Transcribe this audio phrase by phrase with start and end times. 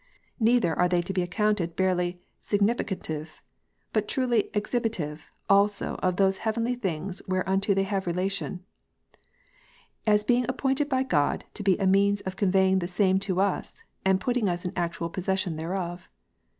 [0.39, 3.39] Neither are they to be accounted barely significat ive,
[3.93, 8.65] but truly exhibitive also of those heavenly things where unto they have relation;
[10.07, 13.83] as being appointed by God to be a means of conveying the same to us,
[14.03, 16.09] and putting us in actual possession thereof.